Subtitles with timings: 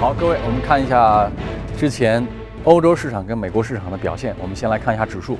[0.00, 1.30] 好，各位，我们看一下
[1.78, 2.26] 之前
[2.64, 4.34] 欧洲市场跟美国市场的表现。
[4.42, 5.38] 我们先来看一下指数，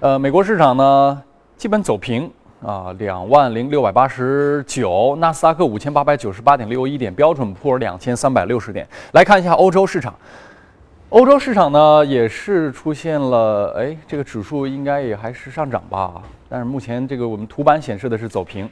[0.00, 1.22] 呃，美国市场呢
[1.56, 2.30] 基本走平
[2.62, 8.86] 啊，两万零六百八十九，纳斯达克五千八百九十八点六一点，标准普尔两千三百六十点。
[9.12, 10.14] 来看一下欧洲市场，
[11.10, 18.70] 欧洲市场呢也是出现了，哎，这个指数应该也还是上涨吧，但是目前这个我们图板显示的是走平。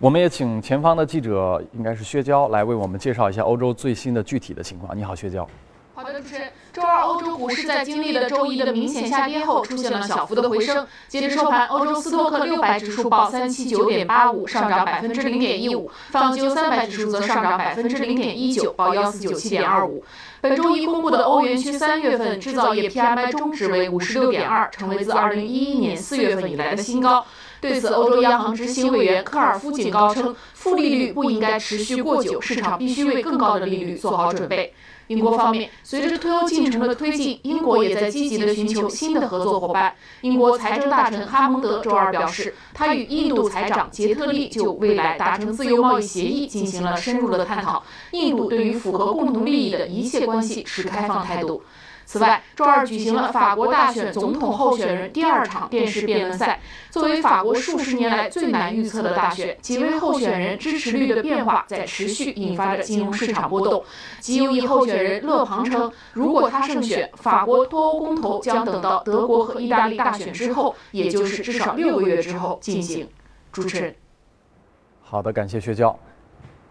[0.00, 4.96] 我们也请前方的记者，应该是薛娇，来为我们介绍一下欧洲最新的具体的情况。
[4.96, 5.44] 你好，薛娇。
[5.92, 6.48] 好的，主持人。
[6.72, 10.86] 周二，欧洲股市在经历了周一的明显下跌后，出现了小幅的回升。
[11.08, 20.04] 截至收盘，欧洲斯托克六百指数报三七九点八五，上涨百分之零点一五；泛欧三百指数则上涨百分之零点一九，报幺四九七点二五。
[20.40, 27.26] 本周一公布的欧元区三月份制造业 PMI 中值为五十六点二，成为自二零一一年四月份以来的新高。
[27.60, 34.72] 对此，欧洲央行执行委员科尔夫警告称，负利率不应该持续过久，市场必须为更高的利率做好准备。
[35.08, 39.94] 英国方面，随着脱欧进程的推进，英国也在积极地寻求新的合作伙伴。
[40.20, 47.82] 英国财政大臣哈蒙德周二表示，他与印度财长杰特利就未来达成自由贸易协议进行了深入的探讨。
[48.10, 51.62] 印度对于符合共同利益的一切关系持开放态度。
[52.08, 56.58] 此外，周二举行了法国大选总统候选人第二场电视辩论赛。
[56.88, 63.84] 作为法国数十年来最难预测的大选，几位候选人支持率的变化在持续引发着金融市场波动。
[64.20, 73.06] 极右翼候选人勒庞称，如果他胜选，法国脱欧公投将等到德国和意大利大选之后，也就是至少六个月之后进行。
[73.52, 73.94] 主持人，
[75.02, 75.94] 好的，感谢薛娇。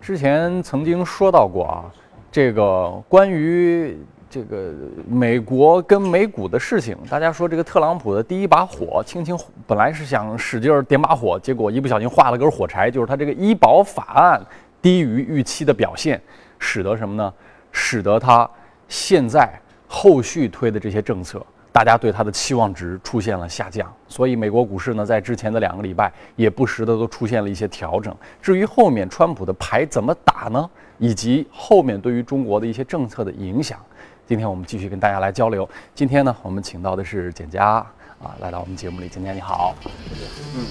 [0.01, 1.85] 之前曾经说到过啊，
[2.31, 3.95] 这个关于。
[4.37, 4.71] 这个
[5.09, 9.35] 美国跟美股的事情，大家说这个特朗普的第一把火，轻轻
[9.65, 14.39] 本来是想使劲点把火，结果一不小心画了根火柴，就是他这个医保法案
[14.79, 16.21] 低于预期的表现，
[16.59, 17.33] 使得什么呢？
[17.71, 18.47] 使得他
[18.87, 28.15] 现在后续推的这些政策，大家对他的期望值出现了下降，所以美国股市呢，在之前的两个礼拜也不时的都出现了一些调整。
[28.39, 30.69] 至于后面川普的牌怎么打呢？
[30.99, 33.79] 以及后面对于中国的一些政策的影响。
[34.27, 35.67] 今天我们继续跟大家来交流。
[35.95, 37.75] 今天呢，我们请到的是简佳
[38.21, 39.07] 啊，来到我们节目里。
[39.07, 39.73] 简佳你好。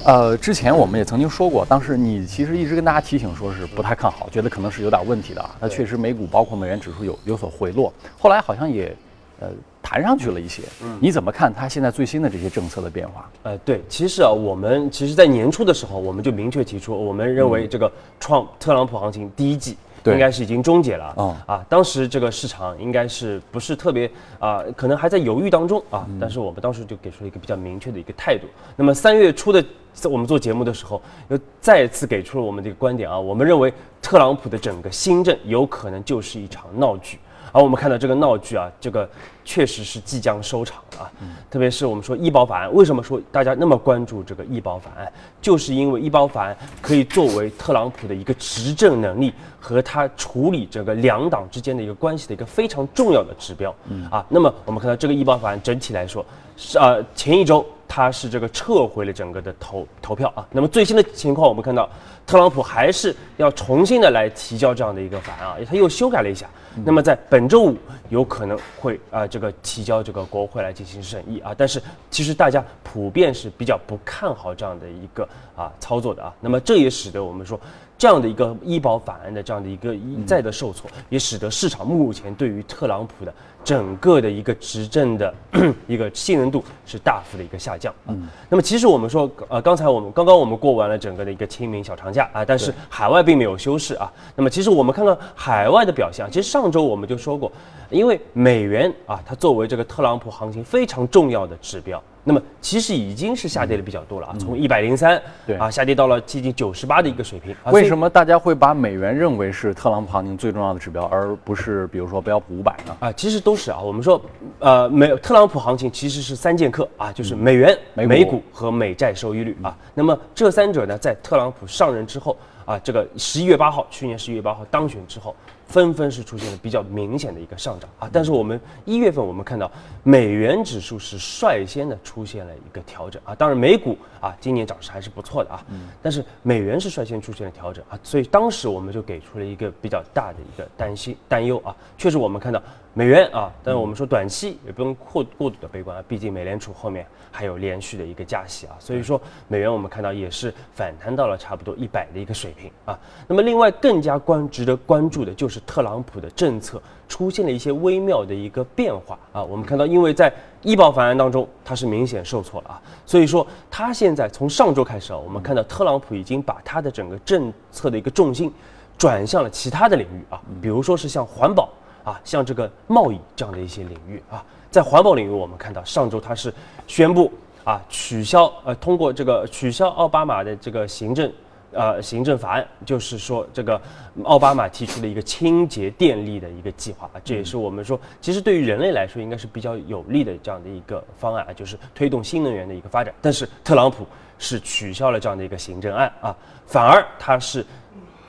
[0.05, 5.43] 呃，之前我们也曾经说过，当时你其实一直跟大家提醒，说是不太看好，觉得可能是有点问题的。
[5.59, 8.95] 那确实，美股包括美元指数有有所回落，后来好像也
[9.41, 9.49] 呃
[9.81, 10.63] 弹上去了一些。
[10.83, 13.27] 嗯，你怎么看它现在最新的这些政策的变化？
[13.45, 17.91] 呃，对，其实啊，我们其实在年初的时候，我们就明确提出，我们认为这个
[18.21, 19.79] 创特朗普行情第一季。
[20.13, 21.45] 应该是已经终结了啊！
[21.47, 26.07] 啊，当时这个市场应该是不是特别啊，可能还在犹豫当中啊。
[26.21, 28.47] 但是我们当时就给出了一个比较明确的一个态度。
[28.77, 29.65] 那么三月初的
[30.05, 33.19] 我们做节目的时候，又再次给出了我们的一个观点啊。
[33.19, 37.19] 我们认为特朗普的整个新政有可能就是一场闹剧。
[37.57, 39.09] 而我们看到这个闹剧啊，这个
[39.43, 41.11] 确实是即将收场啊。
[41.51, 45.11] 特别是我们说医保法案，为什么说大家那么关注这个医保法案？
[45.41, 53.75] 就是因为医保法案可以作为特朗普的一个执政能力和他处理这个两党之间的一个关系的一个非常重要的指标。
[54.11, 56.23] 啊，那么我们看到这个医保法案整体来说，
[56.59, 60.47] 是呃前一周他是这个撤回了整个的投投票啊。
[60.51, 61.89] 那么最新的情况我们看到，
[62.27, 66.49] 特朗普还是要重新的来提交这样的一个法案啊，他又修改了一下。
[66.85, 67.77] 那么在本周五
[68.11, 75.27] 有可能会啊这个提交这个国会来进行审议啊，但是其实大家普遍是比较不看好这样的一个
[75.57, 76.35] 啊操作的啊。
[76.39, 77.59] 那么这也使得我们说
[77.97, 83.33] 这样的一个医保法案的这样的一个一再的受挫，也使得市场目前对于特朗普的
[83.65, 85.35] 整个的一个执政的
[85.89, 88.13] 一个信任度是大幅的一个下降啊。
[88.51, 94.11] 那么其实我们说呃刚才我们刚刚我们过完了整个的一个清明小长假啊，但是海外并没有休市啊。
[94.35, 96.47] 那么其实我们看看海外的表现，其实。
[96.57, 97.53] 上周我们就说过，
[97.91, 107.55] 因为美元啊，它作为这个特朗普行情非常重要的指标，那么其实已经是下跌的比较多了啊，从一百零三对啊下跌到了接近九十八的一个水平。
[107.67, 112.97] 为什么大家会把美元认为是特朗普行情最重要的指标，而不是比如说标普五百呢？
[112.99, 113.79] 啊，其实都是啊。
[113.81, 114.21] 我们说，
[114.59, 119.79] 呃，美特朗普行情其实是三剑客啊，就是美元、美股和美债收益率啊。
[119.95, 125.33] 那么这三者呢，在特朗普上任之后啊，这个十一月八号，去年十一月八号当选之后。
[125.67, 127.89] 纷纷是出现了比较明显的一个上涨。
[127.99, 129.71] 啊，但是我们一月份我们看到
[130.03, 133.21] 美元指数是率先的出现了一个调整。
[133.25, 135.65] 啊，当然美股啊今年涨势还是不错的啊，
[136.03, 137.85] 但是美元是率先出现了调整。
[137.89, 141.59] 啊，所以当时我们就给出了一个比较大的一个担心担忧。
[141.65, 142.63] 啊，确实我们看到
[142.99, 152.99] 美元啊，但是我们说短期也不用过过度的悲观啊，毕竟美联储后面还有连续的一个加息啊，所以说美元我们看到也是反弹到了差不多一百的一个水平啊。
[153.29, 159.45] 那么另外更加关值得关注的就是特朗普的政策出现了一些微妙的一个变化啊。
[159.45, 160.33] 我们看到，因为在
[160.63, 168.51] 医保法案当中，它是明显受挫了啊，所以说他现在从上周开始啊，我们看到特朗普已经把他的整个政策的一个重心
[168.97, 171.69] 转向了其他的领域啊，比如说是像环保
[172.07, 174.45] 啊，像这个贸易这样的一些领域啊。
[174.71, 176.55] 在环保领域，我们看到上周它是
[176.87, 177.33] 宣布
[177.65, 181.33] 啊取消呃通过这个取消奥巴马的这个行政
[181.73, 183.81] 呃行政法案，就是说这个
[184.23, 193.13] 奥巴马提出了一个清洁电力的一个计划啊，这也是我们说其实对于人类来说应该是比较有利的这样的一个方案啊，就是推动新能源的一个发展。
[193.21, 194.07] 但是特朗普
[194.39, 196.37] 是取消了这样的一个行政案啊，
[196.67, 197.65] 反而他是。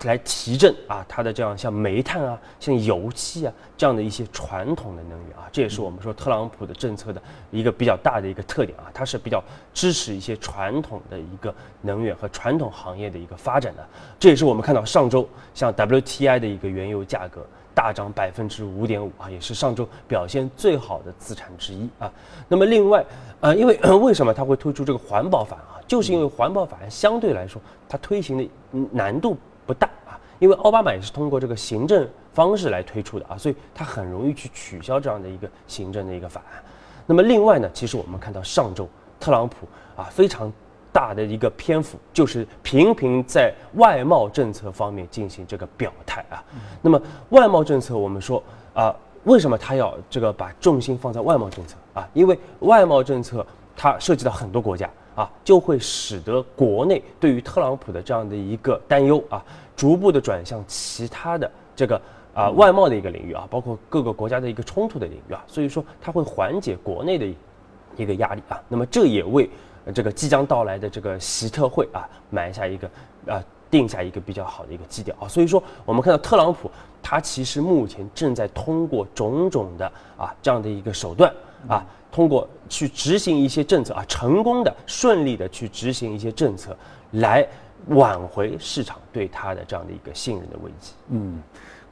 [0.03, 13.87] 来提振啊，它的这样像煤炭啊、像油气啊这样的一些传统的能源啊，这也是我们说特朗普的政策的一个比较大的一个特点啊，它是比较支持一些传统的一个能源和传统行业的一个发展的。
[14.19, 17.43] 这也是我们看到上周像 WTI 的一个原油价格
[17.73, 22.11] 大涨百分之五点五啊，也是上周表现最好的资产之一啊。
[22.47, 23.03] 那么另外，
[23.39, 25.81] 呃，因为为什么它会推出这个环保法啊？
[25.87, 28.47] 就是因为环保法案相对来说它推行的
[28.91, 29.35] 难度。
[29.67, 36.63] 不大啊，因为奥巴马也是通过这个行政方式来推出的啊，所以他很容易去取消这样的一个行政的一个法案。
[37.05, 38.87] 那么另外呢，其实我们看到上周
[39.19, 40.51] 特朗普啊非常
[40.91, 46.43] 大的一个篇幅，就是频频在外贸政策方面进行这个表态啊。
[46.81, 46.99] 那么
[47.29, 48.41] 外贸政策，我们说
[48.73, 52.07] 啊，为什么他要这个把重心放在外贸政策啊？
[52.13, 54.89] 因为外贸政策它涉及到很多国家。
[55.17, 59.43] 啊，就会使得国内对于特朗普的这样的一个担忧啊，
[59.75, 61.99] 逐步的转向其他的这个
[62.35, 67.25] 啊外贸的一个领域啊，包括各个国家的一个冲突的领域啊，所以说它会缓解国内的
[67.95, 68.61] 一个压力啊。
[68.67, 69.49] 那么这也为
[69.91, 72.87] 这个即将到来的这个习特会啊埋下一个
[73.25, 75.27] 啊定下一个比较好的一个基调啊。
[75.27, 76.69] 所以说我们看到特朗普
[77.01, 81.33] 他其实目前正在通过种种的啊这样的一个手段
[81.67, 81.83] 啊。
[82.11, 86.75] 通过去执行一些政策啊，成功的、顺利的去执行一些政策，
[87.11, 87.45] 来
[87.87, 90.93] 挽回市场对他的这样的一个信任的危机。
[91.09, 91.41] 嗯，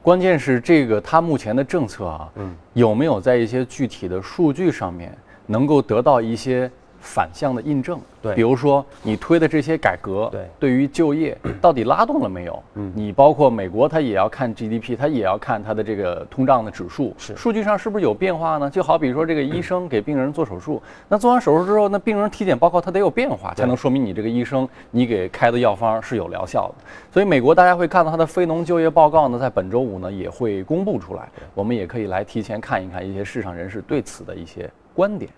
[0.02, 5.16] 关键是这个他目前的政策啊，嗯，有没有在一些具体的数据上面
[5.46, 6.70] 能够得到一些？
[7.00, 12.62] 反向的印证，对，比如说你推的这些改革，对，对于就业 到底拉动了没有？
[12.74, 17.36] 嗯，你包括美国，它也要看 GDP，它也要看它的这个通胀的指数，是。
[17.36, 18.68] 数据上是不是有变化呢？
[18.68, 26.84] 就好比说这个医生给病人做手术，那做完手术之后，那病人体检报告它得有变化，才能说明你这个医生你给开的药方是有疗效的。
[27.12, 35.30] 所以美国大家会看到它的非农就业报告呢，在本周五呢也会公布出来，我们也可以来提前看一看一些市场人士对此的一些观点。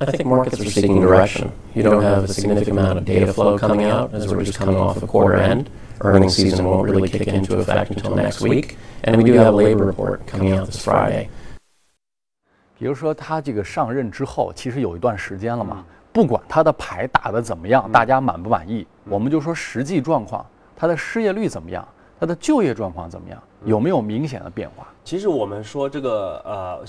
[0.00, 1.50] I think markets are seeking direction.
[1.74, 4.76] You don't have a significant amount of data flow coming out as we're just coming
[4.76, 5.70] off a quarter end.
[6.00, 8.76] Earnings season won't really kick into effect until next week.
[9.02, 11.28] And we do have a labor report coming out this Friday.
[12.78, 20.46] 比如说他这个上任之后，其实有一段时间了嘛，不管他的牌打得怎么样，大家满不满意，我们就说实际状况，
[20.76, 21.86] 他的失业率怎么样，
[22.20, 24.86] 他的就业状况怎么样，有没有明显的变化？
[25.02, 26.84] 其实我们说这个呃。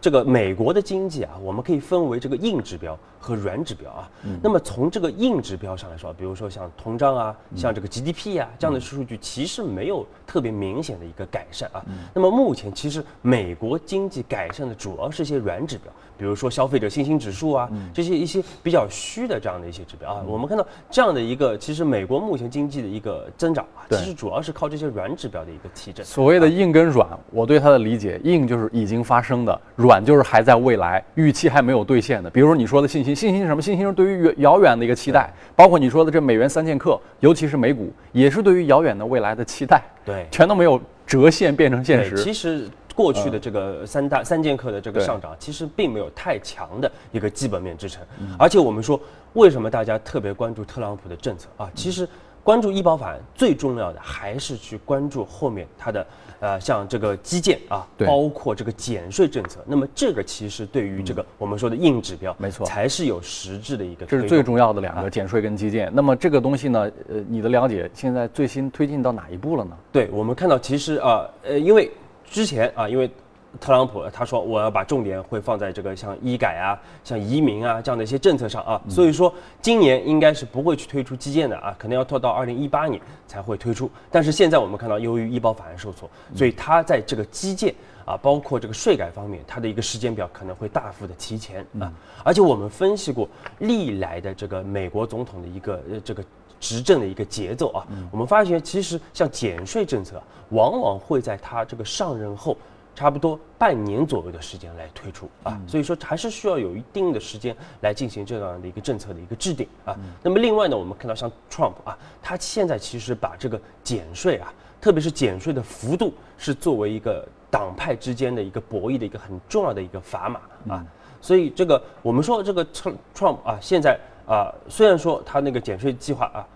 [0.00, 4.10] 这个美国的经济啊，我们可以分为这个硬指标和软指标啊。
[4.42, 11.84] 那么从这个硬指标上来说，比如说像通胀啊，像这个 GDP 啊这样的数据，其实没有特别明显的一个改善啊。
[12.14, 15.92] 那么目前其实美国经济改善的主要是一些软指标。
[16.16, 26.04] 比如说消费者信心指数啊，这些一些比较虚的这样的一些指标啊，我们看到这样的一个，其实美国目前经济的一个增长啊，其实主要是靠这些软指标的一个提振。
[26.04, 32.28] 所谓的硬跟软，我对它的理解，硬就是已经发生的，软就是还在未来，预期还没有兑现的。
[32.28, 33.62] 比如说你说的信心，信心是什么？
[33.62, 39.82] 信心是对于遥远的一个期待，包括你说的这美元三剑客，尤其是美股，也是对于遥远的未来的期待。
[40.04, 42.22] 对，全都没有折现变成现实。
[42.22, 42.68] 其实。
[42.92, 48.02] 过去的这个三大三剑客的这个上涨，其实并没有太强的一个基本面支撑。
[48.36, 49.00] 而且我们说，
[49.32, 51.70] 为什么大家特别关注特朗普的政策啊？
[51.74, 52.06] 其实
[52.42, 56.06] 关注医保法案最重要的还是去关注后面它的
[56.40, 59.60] 呃，像这个基建啊，包括这个减税政策。
[59.66, 64.04] 那么这个其实对于这个我们说的硬指标，没错，才是有实质的一个。
[64.06, 65.90] 这是最重要的两个，减税跟基建。
[65.94, 69.76] 那么这个东西呢，呃，你的了解现在最新推进到哪一步了呢？
[69.92, 71.90] 对我们看到，其实啊，呃，因为。
[72.32, 73.10] 之前啊，因为
[73.58, 83.90] 特朗普他说我要把重点会放在这个像医改啊、像移民啊这样的一些政策上啊，所以说今年应该是不会去推出基建的啊，可能要拖到二零一八年才会推出。
[84.10, 91.92] 但是现在我们看到，由于医保法案受挫，所以他在这个基建啊，包括这个税改方面，它的一个时间表可能会大幅的提前啊。
[92.22, 93.28] 而且我们分析过
[93.58, 96.22] 历来的这个美国总统的一个呃这个。
[96.60, 97.86] 执政的一个节奏啊。
[98.10, 102.54] 我们发现，其实像减税政策，往往会在他这个上任后。
[102.94, 109.96] 差不多半年左右的时间来推出啊，所以说还是需要有一定的时间来进行这样的一个政策的一个制定啊。
[110.22, 120.84] 那么另外呢，我们看到像 Trump 啊，他现在其实把这个减税啊，特别是减税的幅度，是作为一个党派之间的一个博弈的一个很重要的一个砝码啊。
[121.22, 126.46] 所以这个我们说这个 Trump 啊，现在啊，虽然说他那个减税计划啊，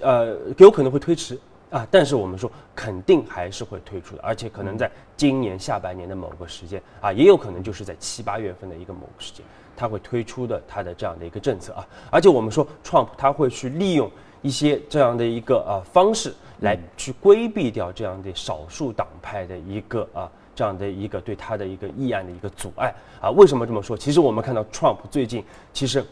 [0.00, 1.38] 呃，有可能会推迟。
[1.70, 9.44] 啊，但是我们说肯定还是会推出的，而且可能在今年下半年的某个时间啊，也有可能就是在七八月份的一个某个时间，
[9.76, 11.84] 他会推出的他的这样的一个政策啊。
[12.08, 14.08] 而且我们说，Trump 他会去利用
[14.42, 23.28] 一些这样的一个啊方式来去规避掉这样的少数党派的一个啊这样的一个对他的一个议案的一个阻碍啊。
[23.30, 23.96] 为什么这么说？
[23.96, 26.04] 其实我们看到 Trump 最近其实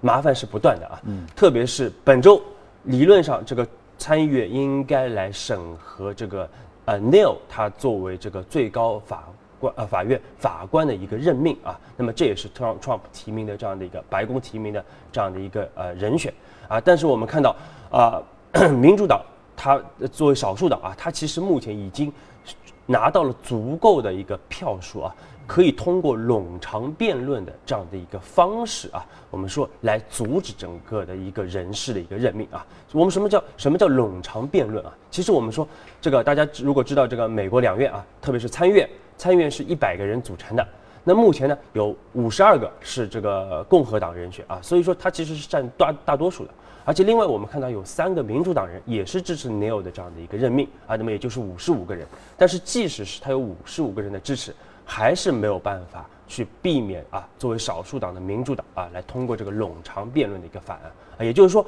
[0.00, 2.40] 麻烦是不断的啊，嗯，特别是本周
[2.84, 3.68] 理论上这个。
[4.02, 6.50] 参议院应该来审核这个，
[6.86, 9.28] 呃，Neil 他作为这个最高法
[9.60, 16.34] 官呃法院法官的一个任命啊，那么这也是 Trump Trump 提名的这样的一个白宫提名的这样的一个呃人选
[16.66, 17.54] 啊，但是我们看到
[17.92, 18.20] 啊，
[18.74, 19.22] 民主党
[19.56, 19.80] 他
[20.10, 22.12] 作为少数党啊，他其实目前已经
[22.86, 25.14] 拿到了足够的一个票数啊。
[25.46, 32.64] 可以通过冗长辩论的这样的一个方式啊，我们说来阻止整个的一个人事的一个任命啊。
[32.92, 34.92] 我们什么叫什么叫冗长辩论啊？
[35.10, 35.66] 其实我们说
[36.00, 40.66] 这个大家如果知道这个美国两院啊，特别是参院，参院是一百个人组成的，
[41.04, 46.50] 那目前呢有五十二个是这个共和党人选啊，所以说它其实是占大大多数的。
[46.84, 52.06] 而且另外我们看到有三个民主党人也是支持 Neil 的这样的一个任命啊，那么也就是五十五个人。
[52.36, 54.54] 但是即使是他有五十五个人的支持。
[54.84, 61.64] 还是没有办法去避免啊，作为少数党的民主党啊，来通过这个冗长辩论的一个法案啊，也就是说，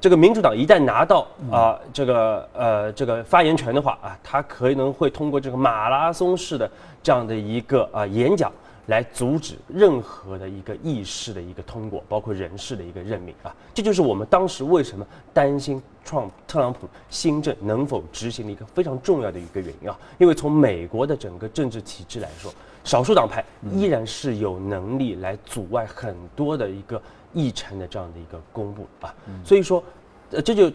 [0.00, 6.70] 这个民主党一旦拿到啊这个呃这个发言权的话啊，他可能会通过这个马拉松式的
[7.02, 8.52] 这样的一个啊演讲。
[8.86, 19.98] 来阻止任何的一个议事的一个通过，包括人事的一个任命啊，这就是我们当时为什么担心创特朗普新政能否执行的一个非常重要的一个原因啊。
[20.18, 22.52] 因为从美国的整个政治体制来说，
[22.84, 27.02] 少数党派依然是有能力来阻碍很多的一个
[27.32, 29.12] 议程的这样的一个公布啊。
[29.44, 29.82] 所以说，
[30.30, 30.70] 呃，这就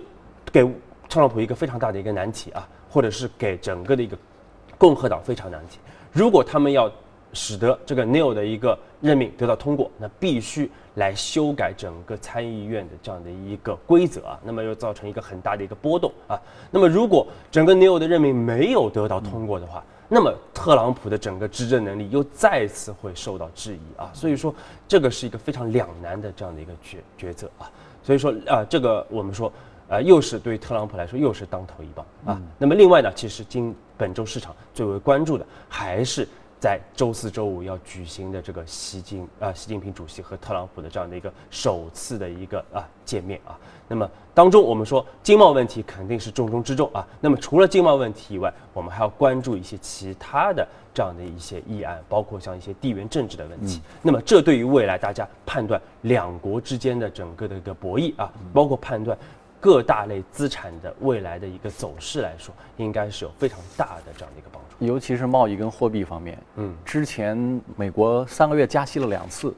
[0.51, 0.63] 给
[1.08, 4.18] 特朗普一个非常大的一个难题啊，或者是给整个的一个
[4.77, 5.80] 共和党非常难题。
[6.12, 6.91] 如果他们要
[7.34, 16.40] 使得这个 Neil 的一个任命得到通过，那必须来修改整个参议院的这样的一个规则啊，那么又造成一个很大的一个波动啊。
[16.70, 24.12] 那么如果整个 Neil 的任命没有得到通过的话，那么特朗普的整个执政能力又再次会受到质疑啊。
[24.14, 24.54] 所以说
[24.88, 27.72] 这个是一个非常两难的这样的一个决抉择啊。
[28.04, 29.52] 所以说啊，这个我们说
[29.88, 32.42] 啊，又是对特朗普来说又是当头一棒啊。
[32.58, 36.28] 那么另外呢，其实今本周市场最为关注的还是。
[36.62, 47.03] 在周四周五要举行的这个习近啊，习近平主席和特朗普的这样的一个首次的一个啊见面啊，那么当中我们说经贸问题肯定是重中之重啊。
[47.20, 53.82] 那么除了经贸问题以外，我们还要关注一些其他的这样的一些议案，包括像一些地缘政治的问题。
[54.03, 59.18] 那么这对于未来大家判断两国之间的整个的一个博弈啊，包括判断。
[59.62, 66.36] 各大类资产的未来的一个走势来说，应该是有非常大的这样的一个帮助，尤其是贸易跟货币方面。
[66.56, 69.53] 嗯，之前美国三个月加息了两次，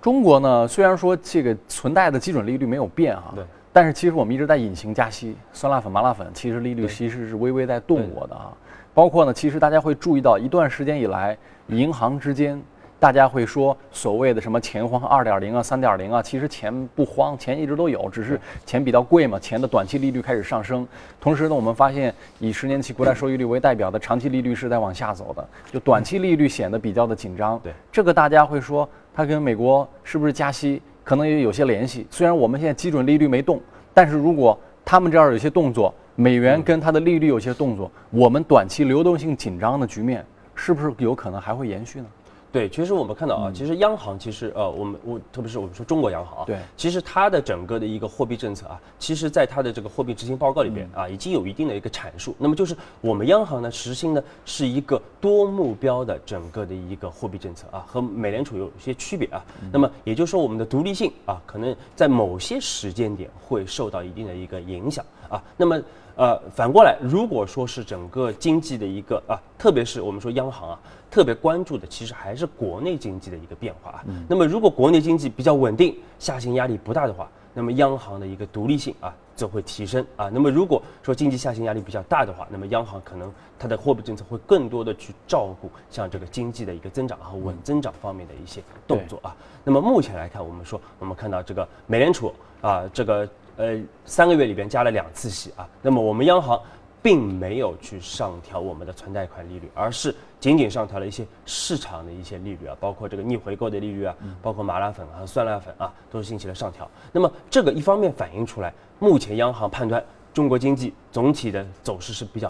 [0.00, 8.52] 中国呢虽然说这个存贷的基准利率没有变哈，对，但是其实我们一直在隐形加息，酸辣粉、麻辣粉其实利率其实是微微在动我的啊。
[8.92, 11.38] 包括呢，其实大家会注意到一段时间以来，
[11.68, 12.60] 银行之间。
[13.02, 20.86] 大家会说所谓的什么钱荒二点零啊、三点零啊，其实钱不荒，钱一直都有，只是钱比较贵嘛，钱的短期利率开始上升。
[21.20, 27.58] 同时呢，我们发现以十年期国债收益率为代表的长期利率是在往下走的，就短期利率显得比较的紧张。
[27.58, 32.06] 对，这个大家会说它跟美国是不是加息可能也有些联系。
[32.08, 33.60] 虽然我们现在基准利率没动，
[33.92, 42.06] 但是如果他们这儿有些动作，美元跟它的利率有些动作，我们短期流动性紧张的局面是不是有可能还会延续呢？
[42.52, 52.36] 对，其实我们看到啊，其实央行其实呃，我们我特别是我们说中国央行啊，对，其实它的整个的一个货币政策啊，其实在它的这个货币执行报告里边啊，已经有一定的一个阐述。
[52.38, 59.42] 那么就是我们央行呢实行的是一个多目标的整个的一个货币政策啊，和美联储有一些区别啊。
[59.72, 65.02] 那么也就是说，我们的独立性啊，可能在某些时间点会受到一定的一个影响
[65.36, 65.42] 啊。
[65.56, 65.82] 那么
[66.14, 70.78] 呃，反过来，如果说是整个经济的一个啊，特别是我们说央行啊。
[71.10, 74.04] 特别关注的其实还是国内经济的一个变化啊。
[74.26, 80.30] 那么如果国内经济比较稳定，下行压力不大的话，那么央行的一个独立性啊，则会提升啊。
[80.32, 89.36] 那么如果说经济下行压力比较大的话，那么央行可能它的货币政策会更多的去照顾像这个经济的一个增长和稳增长方面的一些动作啊。
[89.64, 96.60] 那么目前来看，我们说我们看到这个美联储啊，这个呃三个月里边加了两次息啊，那么我们央行。
[97.04, 106.88] 并没有去上调我们的存贷款利率，而是仅仅上调了一些市场的一些利率啊，包括这个逆回购的利率啊，包括麻辣粉啊、酸辣粉啊，都是进行了上调。
[107.10, 110.00] 那么这个一方面反映出来，目前央行判断
[110.32, 112.48] 中国经济总体的走势是比较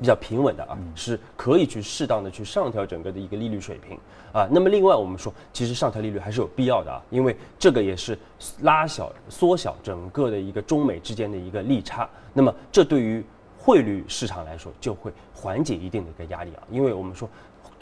[0.00, 3.98] 比较平稳的啊，是可以去适当的去上调整个的一个利率水平
[4.32, 4.48] 啊。
[4.50, 8.18] 那么另外我们说，其实上调利率还是有必要的啊，因为这个也是
[8.62, 12.08] 拉小、缩小整个的一个中美之间的一个利差。
[12.32, 13.24] 那么这对于
[13.58, 17.28] 汇率市场来说，就会缓解一定的一个压力啊，因为我们说，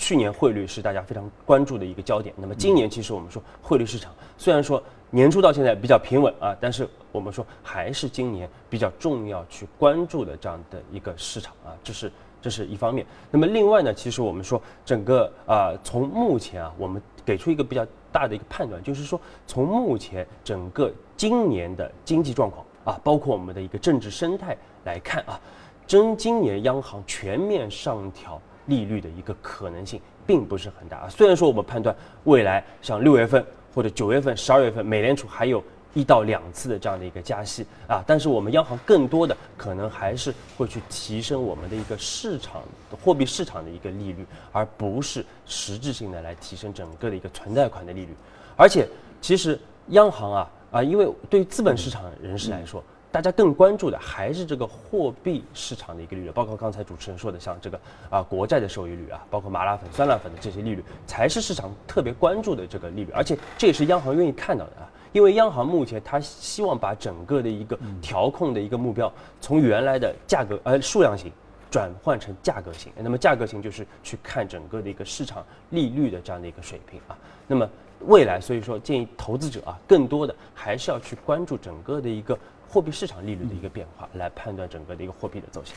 [0.01, 2.35] 去年汇率是大家非常关注的一个焦点。
[2.39, 13.05] 那么今年其实我们说汇率市场虽然说年初到现在比较平稳啊，但是我们说还是今年比较重要去关注的这样的一个市场啊，这是这是一方面。
[13.31, 25.39] 那么另外呢，其实我们说整个啊，从目前啊，我们给出一个比较大的一个判断，就是说从目前整个今年的经济状况啊，包括我们的一个政治生态来看啊。
[25.87, 31.09] 真今年央行全面上调利率的一个可能性并不是很大啊。
[31.09, 35.63] 虽然说我们判断未来像六月份或者九月份、十二月份，美联储还有
[35.95, 42.63] 一到两次的这样的一个加息啊，但是我们央行更多的可能还是会去提升我们的一个市场
[43.03, 48.15] 货币市场的一个利率，而不是实质性的来提升整个的一个存贷款的利率。
[48.57, 48.87] 而且，
[49.21, 52.83] 其实央行啊啊，因为对于资本市场人士来说。
[53.13, 71.33] 大家更关注的还是这个货币市场的一个利率，包括刚才主持人说的，像这个啊国债的收益率啊，包括麻辣粉、酸辣粉的这些利率，才是市场特别关注的这个利率，而且这也是央行愿意看到的啊，因为央行目前它希望把整个的一个调控的一个目标，从原来的价格呃数量型
[71.69, 77.19] 转换成价格型，那么价格型就是去看整个的一个市场利率的这样的一个水平啊，
[77.49, 77.69] 那么
[78.07, 82.39] 未来所以说建议投资者啊，更多的还是要去关注整个的一个。
[82.73, 85.75] 货币市场利率的一个变化，来判断整个的一个货币的走向。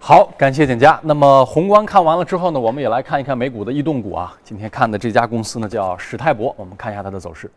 [0.00, 0.98] 好，感谢简佳。
[1.00, 4.36] 那么宏观看完了之后呢，我们也来看一看美股的异动股啊。
[4.42, 7.48] 今天看的这家公司呢叫史泰博，我们看一下它的走势。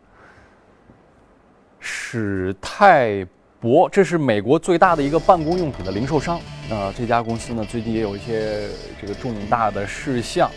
[1.80, 3.26] 史泰
[3.60, 6.40] 博，这是美国最大的一个办公用品的零售商。
[6.70, 8.70] 那这家公司呢，最近也有一些
[9.02, 10.52] 这个重大的事项。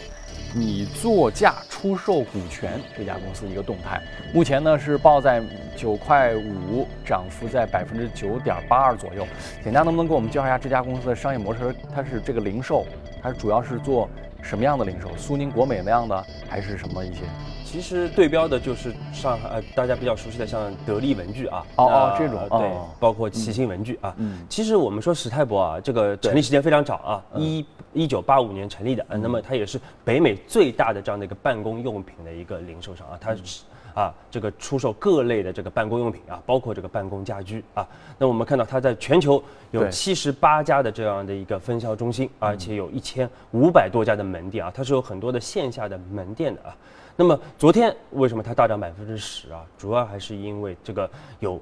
[0.54, 4.00] 拟作价出售股权这家公司一个动态，
[4.32, 5.42] 目前呢是报在
[5.76, 9.26] 九块五，涨幅在百分之九点八二左右。
[9.62, 11.74] 简家能不能给我们介绍一下这家公司的商业模式？
[11.92, 12.86] 它是这个零售，
[13.20, 14.08] 它主要是做
[14.42, 15.08] 什么样的零售？
[15.16, 17.22] 苏宁、国美那样的，还是什么一些？
[17.64, 24.14] 其实对标的就是上海呃大家比较熟悉的像得力文具啊，哦哦这种对，包括齐星文具啊。
[24.18, 33.62] 嗯，其实我们说史泰博啊，这个成立时间非常早啊，一一九八五年成立的，那么它也是北美最大的这样的一个办公用品的一个零售商啊，它是
[33.94, 37.86] 啊这个出售各类的这个办公用品啊，包括这个办公家居啊。
[38.18, 46.76] 那我们看到它在全球有七十八家的这样的一个分销中心，而且有一千五百多家的门店啊，它是有很多的线下的门店的啊。
[47.16, 49.64] 那么昨天为什么它大涨百分之十啊？
[49.78, 51.60] 主要还是因为这个有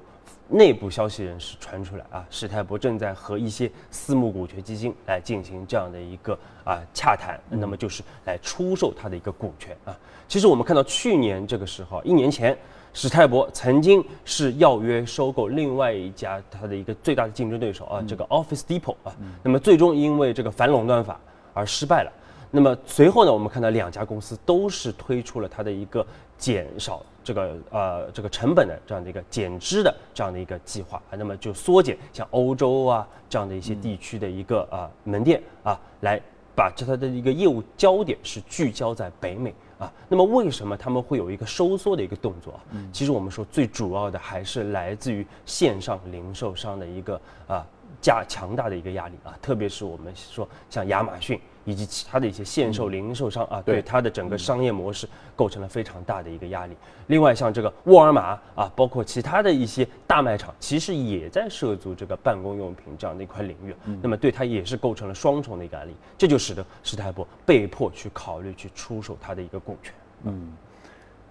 [0.49, 9.95] 内部消息人士传出来啊，史泰博正在和一些私募股权基金来进行这样的一个啊洽谈，那么就是来出售它的一个股权啊。
[10.27, 12.57] 其实我们看到去年这个时候，一年前，
[12.91, 21.19] 史泰博曾经是要约收购另外一家它的一个最大的竞争对手啊，这个 Office Depot 啊，那么最终因为这个反垄断法
[21.53, 22.11] 而失败了。
[22.55, 26.05] 那么随后呢，我们看到两家公司都是推出了它的一个
[26.37, 36.21] 减少这个呃这个成本的这样的一个减支的这样的一个计划啊，那么就缩减像欧洲啊这样的一些地区的一个啊门店啊，来
[36.55, 39.91] 把这它的一个业务焦点是聚焦在北美啊。
[40.07, 42.61] 那么为什么他们会有一个收缩的一个动作啊？
[42.91, 47.65] 其实我们说最主要的还是来自于线上零售商的一个啊
[47.99, 51.41] 加强大的一个压力啊，特别是我们说像亚马逊。
[51.65, 56.75] 以及其他的一些限售零售商啊，对它的整个商业模式构成了非常大的一个压力。
[57.07, 63.75] 另外，像这个沃尔玛啊，包括其他的一些大卖场，其实也在涉足这个办公用品这样的一块领域。
[64.01, 69.93] 那么，对它也是构成了双重的一个压力，这就使得史泰博被迫去考虑去出售它的一个股权。
[70.23, 70.53] 嗯，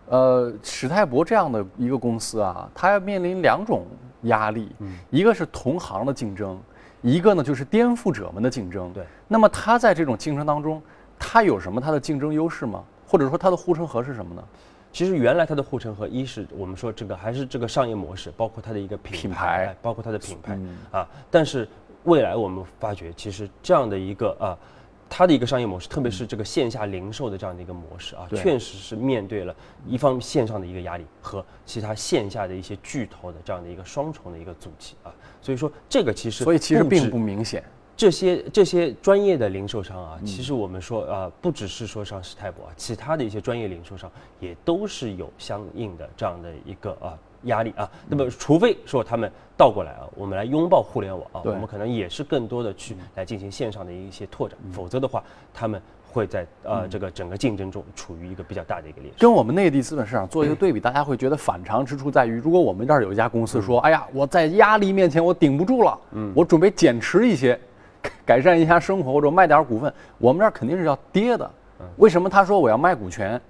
[0.06, 3.86] 呃，史泰博这样的一个公司啊，它要面临两种
[4.22, 4.70] 压力，
[5.10, 6.60] 一个是同行的竞争。
[7.02, 8.90] 一个呢，就是颠覆者们的竞争。
[8.92, 10.80] 对，那么他在这种竞争当中，
[11.18, 12.82] 他有什么他的竞争优势吗？
[13.06, 14.42] 或者说他的护城河是什么呢？
[14.92, 20.58] 其实原来它的护城河一是我们说这个还是这个商业模式，包括它的一个品牌，包括它的品牌
[20.90, 21.08] 啊。
[21.30, 21.66] 但是
[22.04, 24.52] 未来我们发觉，其实这样的一个啊，
[25.14, 29.55] 它的一个商业模式，特别是这个线下零售的这样的一个模式啊，确实是面对了
[29.87, 35.12] 一方线上的一个压力和其他线下的一些巨头的这样的一个双重的一个阻击啊。
[35.42, 37.62] 所以说这个其实所以其实并不明显。
[37.94, 47.88] 这些这些专业的零售商啊，其实我们说啊，不只是说像史泰博啊，其他的一些专业零售商也都是有相应的这样的一个啊压力啊。
[48.09, 59.16] 那么，除非说他们倒过来啊，我们来拥抱互联网啊，我们可能也是更多的去来进行线上的一些拓展，否则的话，他们会在呃这个整个竞争中处于一个比较大的一个劣势。
[59.18, 67.59] 跟我们内地资本市场做一个对比，大家会觉得反常之处在于，如果我们这儿有一家公司说，哎呀，我在压力面前我顶不住了，嗯，我准备减持一些。
[68.26, 71.48] 改善一下生活或者卖点股份，我们这儿肯定是要跌的。
[71.98, 73.40] 为什么他说我要卖股权？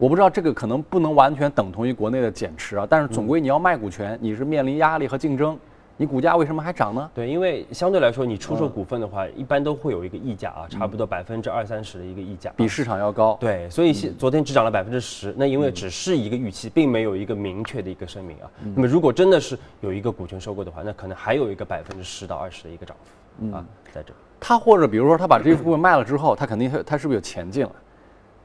[0.00, 2.86] 我不知道这个可能不能完全等同于国内的减持啊。
[2.88, 5.58] 但是总归你要卖股权，你是面临压力和竞争，
[5.98, 7.10] 你股价为什么还涨呢？
[7.14, 13.36] 对，因为相对来说，你出售股份的话，一般都会有一个溢价啊，差不多百分之二三十的一个溢价，比市场要高。
[13.38, 18.50] 对，所以昨天只涨了百分之十，那因为只是一个预期，并没有一个明确的一个声明啊。
[18.74, 22.96] 那么如果真的是有一个股权收购的话，那可能还有一个百分之十到二十的一个涨
[23.38, 24.14] 幅啊，在这。
[24.40, 27.70] 他或者比如说他把这一部分卖了之后，他肯定他他是不是有钱进来？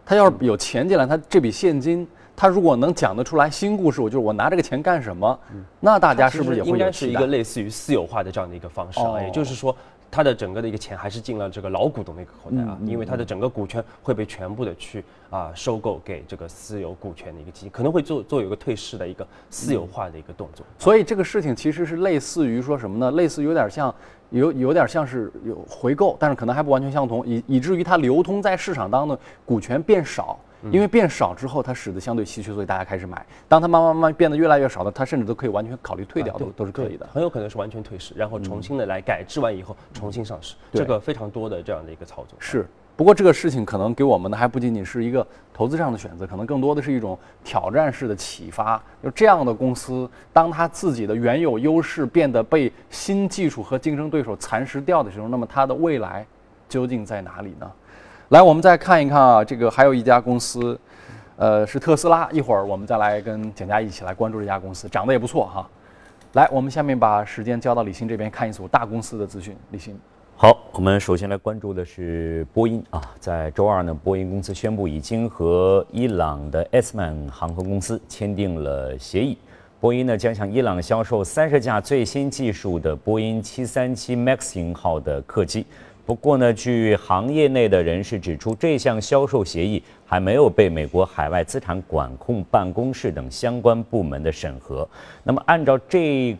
[0.05, 5.39] 他要是有钱进来，他这笔现金，他如果能讲得出来新故事，我就是我拿这个钱干什么？
[5.79, 9.21] 那大家是不是也会应该是一个类似于私有化的这样的一个方式啊？
[9.21, 9.75] 也就是说。
[10.11, 20.65] 他的整个的一个钱还是进了这个老股东的一个口袋啊，因为他的整个股权会被全部的去啊收购给这个私有股权的一个基金，可能会做做有一个退市的一个私有化的一个动作。
[20.79, 23.11] 所以这个事情其实是类似于说什么呢？
[23.11, 23.93] 类似有点像
[24.29, 30.39] 有有点像是有回购，但是可能还不完全相同，以以至于它流通在市场当中的股权变少。
[30.71, 33.23] 因为变少之后，它使得相对稀缺，所以大家开始买。
[33.47, 37.07] 当它慢慢慢慢变得越来越少的，它甚至都可以完全考虑退掉，都都是可以的。
[37.13, 42.35] 很有可能是完全退市，然后重新的来改制完以后重新上市，这个非常多的这样的一个操作。
[42.39, 48.81] 是，不过这个事情可能给我们的还不仅仅是一个投资上的选择，可能更多的是一种挑战式的启发。
[49.03, 56.25] 就这样的公司，当它自己的原有优势变得被新技术和竞争对手蚕食掉的时候，那么它的未来
[56.69, 57.69] 究竟在哪里呢？
[58.29, 60.79] 来，我们再看一看啊，这个还有一家公司，
[61.35, 62.29] 呃，是特斯拉。
[62.31, 65.69] 一会儿我们再来跟简家一起来关注这家公司，涨得也不错哈。
[66.31, 69.55] 来，我们下面把时间交到李欣这边，看一组大公司的资讯。
[69.71, 69.99] 李欣，
[70.37, 79.37] 好，我们首先来关注的是波音啊，在周二呢，波音公司宣布已经和伊朗的 s m a n 航空公司签订了协议，
[79.79, 85.65] 波音呢将向伊朗销售三十架最新技术的波音737 MAX 型号的客机。
[86.05, 94.85] 不过呢，据行业内的人士指出，这项销售协议还没有被美国海外资产管控办公室等相关部门的审核。
[95.23, 96.35] 那么，按照这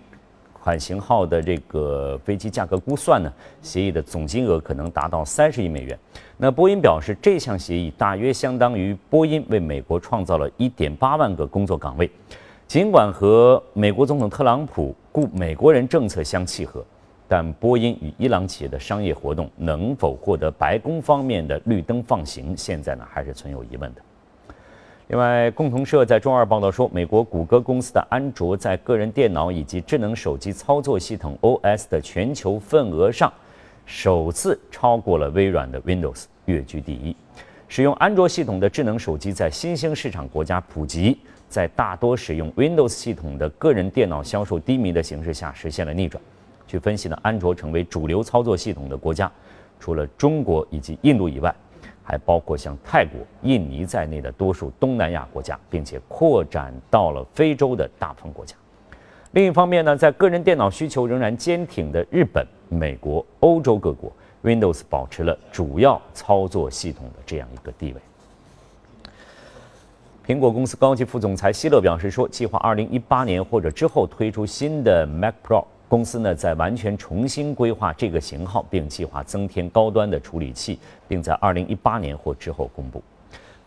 [0.66, 5.96] 款型号的这个飞机价格估算呢，协议的总金额可能达到三十亿美元。
[6.38, 12.10] 那波音表示，这项协议大约相当于波音为美国创造了一点八万个工作岗位。
[12.66, 16.84] 尽管和美国总统特朗普雇美国人政策相契合。
[17.28, 24.02] 但波音与伊朗企业的商业活动能否获得白宫方面的绿灯放行，现在呢还是存有疑问的。
[25.08, 33.32] 另外，共同社在周二报道说，美国谷歌公司的安卓在个人电脑以及智能手机操作系统 OS 的全球份额上，
[33.86, 37.16] 首次超过了微软的 Windows，跃居第一。
[37.68, 46.20] 使用安卓系统的智能手机在新兴市场国家普及，在大多使用 Windows 系统的个人电脑销售低迷的形势下，实现了逆转。
[46.66, 49.32] 据分析呢，安卓成为主流操作系统的国家，
[49.80, 51.54] 除了中国以及印度以外，
[52.08, 58.56] 还包括像泰国、印尼在内的多数东南亚国家，并且扩展到了非洲的大部分国家。
[59.32, 64.10] 另一方面呢，在个人电脑需求仍然坚挺的日本、美国、欧洲各国
[64.44, 68.02] ，Windows 保持了主要操作系统的这样一个地位。
[70.26, 75.66] 苹果公司高级副总裁希勒表示说，计划2018年或者之后推出新的 Mac Pro。
[75.88, 83.04] 公司呢在完全重新规划这个型号，并计划增添高端的处理器，并在二零一八年或之后公布。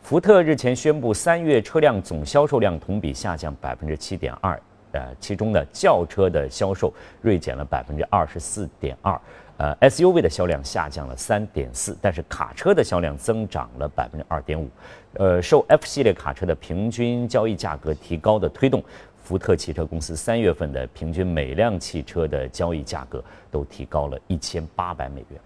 [0.02, 4.60] 福特日前宣布，三月车辆总销售量同比下降百分之七点二，
[4.92, 9.20] 呃，其中呢轿车的销售锐减了百分之二十四点二，
[9.58, 14.70] 呃，SUV 的销量下降了三点四，但是卡车的销量增长了百分之二点五，
[15.14, 18.82] 呃，受 F 系列卡车的平均交易价格提高的推动。
[19.28, 25.38] 福特汽车公司三月份的平均每辆汽车的交易价格都提高了一千八百美元。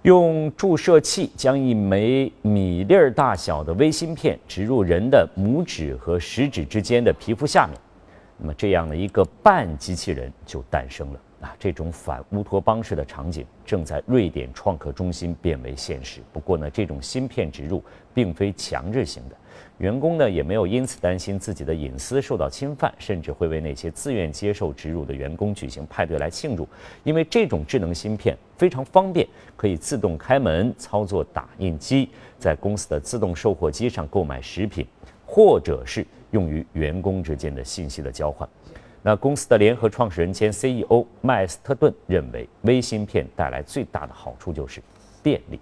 [0.00, 7.78] 用注射器将一枚米粒儿大小的微芯片植入人的拇指和食指之间的皮肤下面，
[8.38, 11.54] 那么这样的一个半机器人就诞生了啊！
[11.58, 16.22] 这种反乌托邦式的场景正在瑞典创客中心变为现实。
[16.32, 17.84] 不过呢，这种芯片植入
[18.14, 19.36] 并非强制性的。
[19.78, 26.66] 员工呢也没有因此担心自己的隐私受到侵犯，甚至会为那些自愿接受植入的员工举行派对来庆祝，
[27.02, 32.08] 因为这种智能芯片非常方便，可以自动开门、操作打印机，
[32.38, 34.86] 在公司的自动售货机上购买食品，
[35.26, 38.48] 或者是用于员工之间的信息的交换。
[39.02, 44.80] 那公司的联合创始人兼 CEO 麦斯特顿认为，微芯片带来最大的好处就是
[45.20, 45.58] 便利。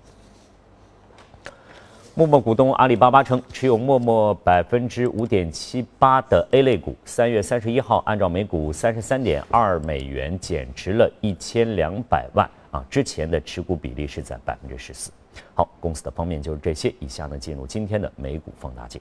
[2.14, 15.10] 陌陌股东阿里巴巴称，持有陌陌百分之五点七八的 A 类股，三月三十一号按照每股三十三点二美元减持了一千两百万啊，之前的持股比例是在百分之十四。
[15.54, 19.00] 好，公司的方面就是这些，以下呢进入今天的美股放大镜。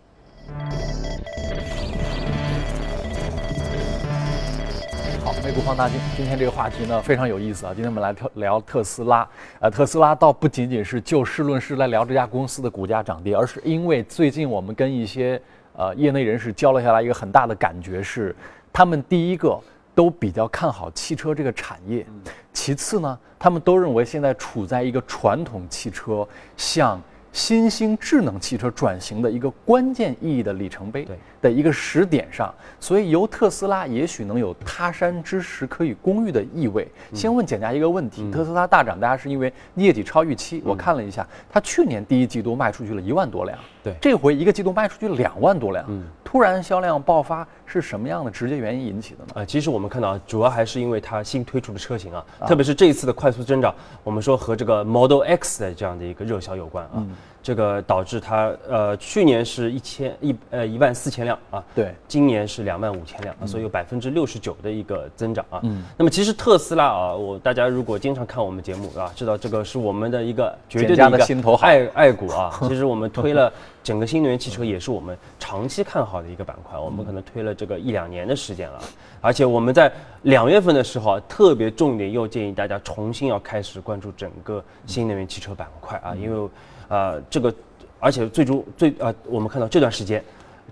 [5.43, 7.73] 美股放大镜，今天这个话题呢非常有意思啊！
[7.73, 9.27] 今天我们来特聊特斯拉，
[9.59, 15.41] 呃，特斯拉倒不仅仅是就事论事来聊这家公司的股价涨跌，而是因为最近我们跟一些
[15.75, 18.35] 呃业内人士交流下来，一个很大的感觉是，
[18.71, 19.59] 他们第一个
[19.95, 22.05] 都比较看好汽车这个产业，
[22.53, 27.01] 其次呢，他们都认为现在处在一个传统汽车向。
[27.33, 31.07] 新兴智能汽车转型的一个关键意义的里程碑
[31.41, 36.87] 的一个时点上，所以由特斯拉也许能有他山之石可以攻玉的意味。
[37.13, 40.61] 先问简家一个问题：特斯拉大涨，大家是因为业绩超预期？
[40.65, 45.85] 我看了一下，它去年第一季度卖出去了一万多辆，对，这回一个季度卖出去两万多辆，
[46.23, 49.41] 突然销量爆发是什么样的直接原因引起的呢？
[49.41, 57.03] 啊，其实我们看到主要还是因为它新推出的车型啊，特别是这一次的快速增长，我们说和这个 Model X 的这样的一个热销有关啊。
[57.43, 65.59] 这个导致它呃去年是一千一呃一万四千辆啊，对，今年是两万五千辆，啊所以有百分之六十九的一个增长啊。
[65.63, 72.59] 嗯，那么其实特斯拉啊，我大家如果经常看我们节目啊，知道这个是我们的一个绝对的一个心头爱爱股啊。
[72.67, 73.51] 其实我们推了
[73.83, 78.79] 整个新能源汽车，也是我们长期看好的一个板块，我们可能推了这个一两年的时间了。
[79.19, 79.91] 而且我们在
[80.23, 86.49] 两月份的时候特别重点又建议大家重新要开始关注整个新能源汽车板块啊，因为。
[86.91, 87.53] 呃，这个，
[88.01, 90.21] 而且最终最呃，我们看到这段时间，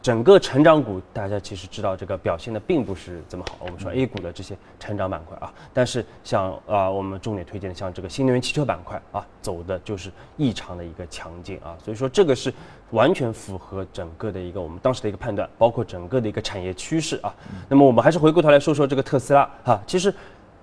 [0.01, 3.55] 整个成长股，大家其实知道这个表现的并不是怎么好。
[3.61, 11.77] 我们说 A 股的这些成长板块啊，但是像啊，我们重点推荐的像这个新能源汽车板块啊，走的就是异常的一个强劲啊。
[11.81, 12.53] 所以说这个是
[12.91, 17.33] 完全符合整个的一个我们当时的一个判断，包括整个的一个产业趋势啊。
[17.69, 20.13] 那么我们还是回过头来说说这个特斯拉哈，其实。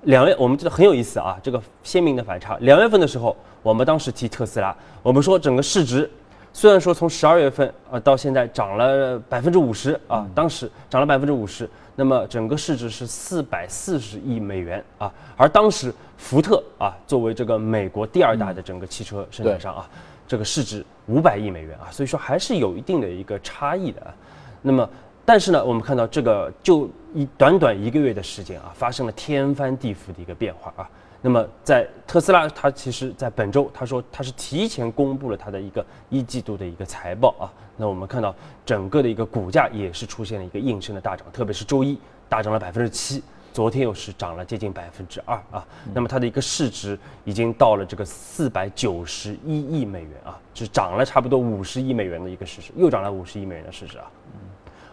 [0.03, 2.57] 两月我们觉得很有意思啊，这个鲜明的反差。
[2.61, 3.35] 两月份的时候，
[3.67, 6.09] 我们当时提特斯拉，我们说整个市值
[6.53, 15.13] 虽然说从十二月份啊到现在涨了百分之五十啊，当时涨了百分之五十，那么整个市值是四百四十亿美元啊。
[15.37, 19.91] 而当时福特啊作为这个美国第二大的整个汽车生产商啊，
[20.29, 24.15] 这个市值五百亿美元啊，所以说还是有一定的一个差异的啊。
[24.63, 24.89] 那么。
[25.27, 30.89] 但是呢，我们看到这个就一短短一个月的时间啊，发生了天翻地覆的一个变化啊。
[31.21, 37.51] 那么在特斯拉，它其实在本周，他说它是提前公布了它的一个一季度的一个财报啊。
[37.77, 38.33] 那我们看到
[38.65, 43.21] 整个的一个股价也是出现了一个应声的大涨，特别是周一大涨了百分之七，
[43.53, 45.67] 昨天又是涨了接近百分之二啊。
[45.93, 54.09] 那么它的一个市值已经到了这个四百九十一亿美元啊，是涨了差不多五十亿美元的一个市值，又涨了五十亿美元的市值啊。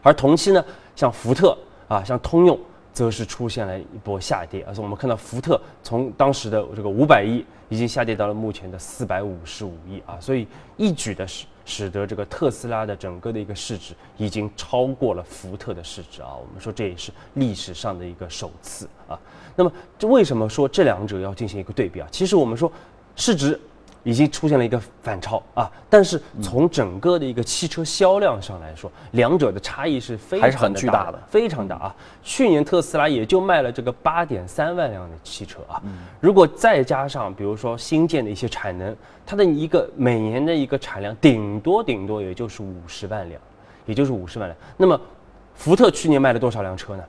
[0.03, 0.63] 而同期呢，
[0.95, 2.59] 像福特啊，像通用，
[2.93, 4.63] 则是出现了一波下跌。
[4.67, 10.45] 而且我们看到福特从当时的这个五百亿，已经下跌到了目前的四百五十五亿啊，所以
[10.77, 16.35] 一举的使使得这个特斯拉的整个的一个市值已经超过了福特的市值啊。
[16.35, 19.17] 我们说这也是历史上的一个首次啊。
[19.55, 22.07] 那么这为什么说这两者要进行一个对比啊？
[22.11, 22.71] 其实我们说
[23.15, 23.59] 市值。
[24.03, 31.95] 已经出现了一个反超啊，但是从整个的一个汽车销量上来说，两者的差异是非常还是很巨大的，非常大啊。
[32.21, 35.81] 去年特斯拉也就卖了这个八点三万辆的汽车啊，
[36.19, 43.41] 如果再加上比如说新建的一些产能，它的一个每年的一个产量顶多顶多也就是五十万辆，
[43.85, 44.57] 也就是五十万辆。
[44.75, 44.99] 那么
[45.55, 47.03] 福特去年卖了多少辆车呢？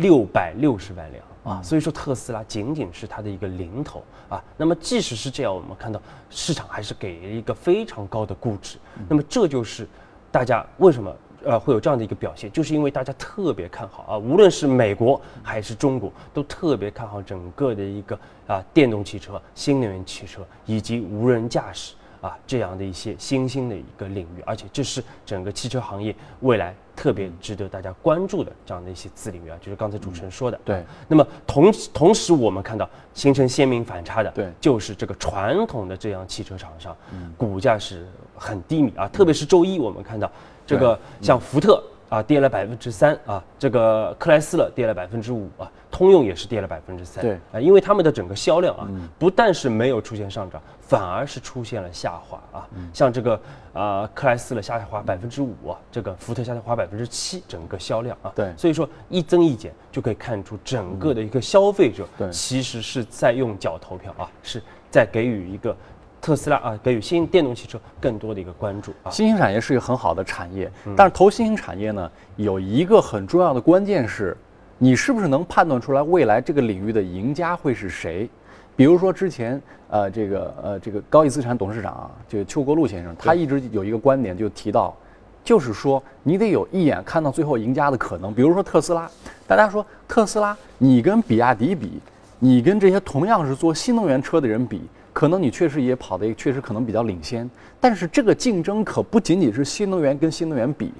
[0.00, 1.24] 六百六十万辆。
[1.42, 4.44] 啊，所以说特斯拉仅仅是它的一个零头啊。
[4.58, 8.76] 那么即使是这样，我们看到市场还是给了一个非常高的估值。
[9.08, 9.88] 那么这就是
[10.30, 21.94] 大家为什么呃会有这样的一个表现，就是因为大家特别看好啊，无论是美国还是中国，都特别看好整个的一个啊电动汽车、新能源汽车以及无人驾驶。
[22.20, 30.60] 啊，这样的一些新兴的一个领域，而且这是整个汽车行业未来特别值得大家关注的这样的一些子领域啊，就是刚才主持人说的。
[30.62, 30.84] 对。
[31.08, 36.94] 那么同同时，我们看到形成鲜明反差的，对，就是这个传统的这样汽车厂商，
[37.38, 40.30] 股价是很低迷啊，特别是周一我们看到
[40.66, 41.82] 这个像福特。
[42.10, 47.22] 啊，跌了百分之三啊，这个克莱斯勒跌了百分之五啊，通用也是跌了百分之三。
[47.24, 52.68] 对啊，因为他们的整个销量啊，不但是没有出现上涨，反而是出现了下滑啊。
[52.92, 53.40] 像这个
[53.72, 58.32] 啊，克莱斯勒下滑百分之五啊，这个福特下滑百分之七，整个销量啊。
[58.34, 65.74] 对，所以说一增一减就可以看出整个的一个消费者其实是在用脚投票啊，是在给予一个。
[66.20, 69.10] 特斯拉啊，给予新电动汽车更多的一个关注啊。
[69.10, 74.36] 新兴产业是一个很好的产业，但是投新兴产业呢，有一个很重要的关键是，
[74.78, 78.28] 你是不是能判断出来未来这个领域的赢家会是谁？
[78.76, 84.94] 比如说之前呃，这个呃，这个高毅资产董事长啊，就邱国禄先生，他一直有一个观点，就提到，
[85.42, 88.32] 就是说你得有一眼看到最后赢家的可能。
[88.32, 89.10] 比如说特斯拉，
[89.46, 92.00] 大家说特斯拉，你跟比亚迪比，
[92.38, 94.82] 你跟这些同样是做新能源车的人比。
[95.20, 97.46] 可能你确实也跑得确实可能比较领先，
[97.78, 100.90] 但是这个竞争可不仅仅是新能源跟新能源比，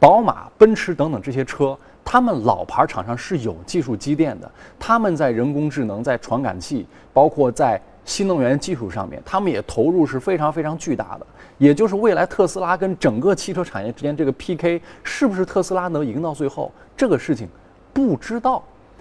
[0.00, 11.24] 宝马、奔驰等等这些车，他们老牌厂商是有技术积淀的，他们在人工智能、在传感器，包括在新能源技术上面，他们也投入是非常非常巨大的。
[11.58, 16.72] 也就是未来特斯拉跟整个汽车产业之间这个 PK，是不是特斯拉能赢到最后？
[16.96, 17.48] 这个事情
[17.92, 18.60] 不知道。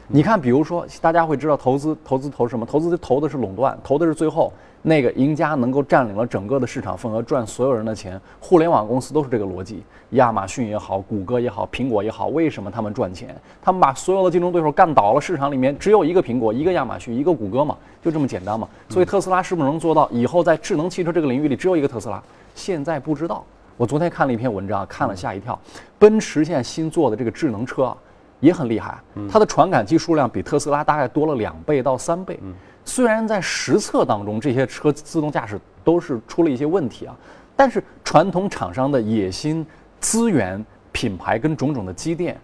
[0.10, 2.66] 你看，比如说，大家会知道投资投资投什么？
[2.66, 4.54] 投资投的是垄断，投的是最后
[4.88, 8.18] 那个赢家能够占领了整个的市场份额，赚所有人的钱。
[8.40, 13.36] 互联网公司都是这个逻辑，亚马逊也好，谷歌也好，苹果也好，为什么他们赚钱？
[13.62, 18.66] 他们把所有的竞争对手干倒了，市场里面只有一个苹果，一个亚马逊，一个谷歌嘛，就这么简单嘛。
[18.88, 22.24] 所以特斯拉是不是能做到以后在智能汽车这个领域里只有一个特斯拉？
[22.56, 23.44] 现在不知道。
[23.76, 25.60] 我昨天看了一篇文章，看了吓一跳，
[26.00, 27.94] 奔驰现在新做的这个智能车。
[28.40, 32.40] 也很厉害，它的传感器数量比特斯拉大概多了两倍到三倍。
[32.86, 37.16] 虽然在实测当中，这些车自动驾驶都是出了一些问题啊，
[37.56, 39.66] 但是传统厂商的野心、
[40.00, 42.40] 资源、品牌跟种种的积淀，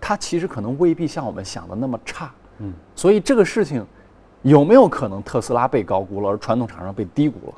[0.00, 2.30] 它其实可能未必像我们想的那么差。
[2.58, 3.84] 嗯，所以这个事情
[4.42, 7.54] 有没有可能特斯拉被高估了，而传统厂商被低估了？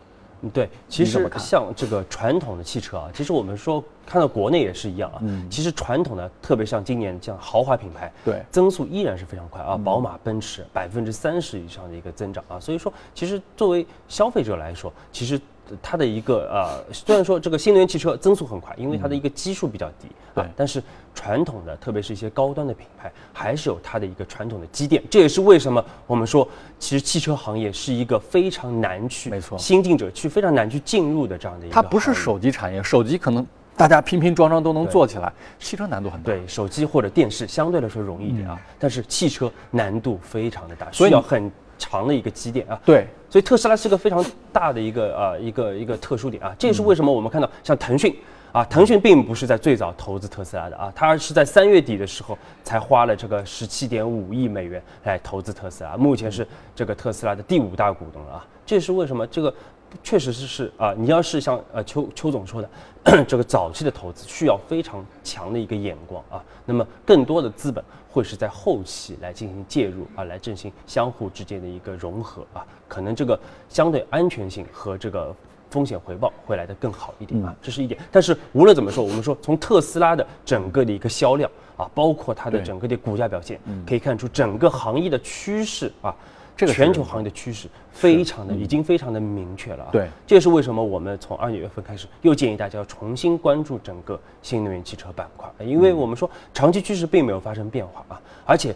[0.51, 5.19] 对，其实像这个传统的汽车啊，其实我们说看到国内也是一样啊。
[5.23, 9.77] 嗯，其实传统的，特别像今年这样豪华品牌，对，增速依然是非常快啊。
[9.77, 15.41] 宝马、奔驰百分之三十以上的一个增长啊，所以说，其实作为消费者来说，其实。
[15.83, 20.83] 它的一个呃，虽然说这个新能源汽车增速很快，因为它的一个基数比较低，对，但是
[21.15, 25.03] 传统的，特别是一些高端的品牌，还是有它的一个传统的积淀。
[25.11, 26.47] 这也是为什么我们说，
[26.79, 31.75] 其实汽车行业是一个非常难去，没错，新进者去非常难去进入的这样的一个。
[31.75, 33.47] 它不是手机产业，手机可能
[33.77, 36.27] 大家拼拼装装都能做起来，汽车难度很大。
[36.27, 41.51] 对，手机或者电视相对来说容易一点啊，但是汽车难度非常的大，需要很。
[41.85, 48.17] 长的一个基点啊，对，所以特斯拉是个非常大的一个呃一个一个特殊点啊，这也是为什么我们看到像腾讯
[48.53, 59.53] 啊，腾讯并不是在最早投资特斯拉的啊，它是在三月底的时候才花了这个十七点五亿美元来投资特斯拉，目前是这个特斯拉的第五大股东了啊，这是为什么这个。
[60.03, 75.35] 确实是是啊，你要是像呃邱邱总说的， 这个早期的投资需要非常强的一个眼光啊，那么更多的资本会是在后期来进行介入啊，来进行相互之间的一个融合啊，可能这个相对安全性和这个
[75.71, 78.01] 风险回报会来得更好一点啊，这是一点。
[78.13, 86.15] 但是无论怎么说，我们说从特斯拉的整个的一个销量啊，包括它的整个的股价表现，可以看出整个行业的趋势啊。
[86.57, 89.89] 这个全球行业的趋势非常的已经非常的明确了啊！
[89.91, 98.75] 对，这也是为什么我们从二月份开始又建议大家要重新关注整个新能源汽车板块，因为我们说长期趋势并没有发生变化啊，而且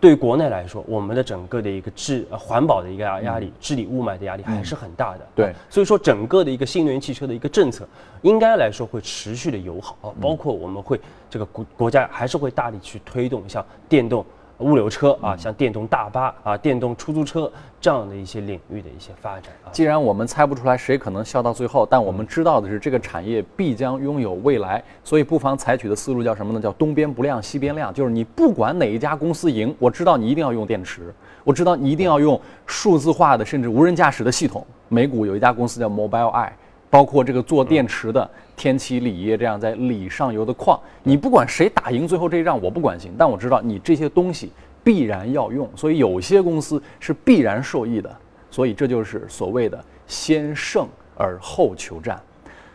[0.00, 5.20] 对国内来说，我们的整个的一个治环保的一个压压力、治理雾霾的压力还是很大的。
[5.34, 7.86] 对，所以说整个的一个新能源汽车的一个政策
[8.22, 14.24] 应该来说会持续的友好啊，包括我们会这个国国家还是会大力去推动像电动。
[14.62, 17.50] 物流车啊，像电动大巴啊、电动出租车
[17.80, 19.68] 这样的一些领域的一些发展啊。
[19.72, 26.60] 既然我们猜不出来谁可能笑到最后，但我们知道的是这个产业必将拥有未来，所以不妨采取的思路叫什么呢？
[26.60, 31.12] 叫东边不亮西边亮，就是你不管哪一家公司赢，我知道你一定要用电池，
[31.44, 34.64] 我知道你一定要用数字化的甚至无人驾驶的系统。
[34.88, 36.50] 美股有一家公司叫 Mobileye。
[36.92, 44.52] 包括这个做电池的天齐锂业这样在锂上游的矿，你不管谁打赢最后这一仗，我不关心，但我知道你这些东西
[44.84, 48.14] 必然要用，所以有些公司是必然受益的，
[48.50, 50.86] 所以这就是所谓的先胜
[51.16, 52.20] 而后求战。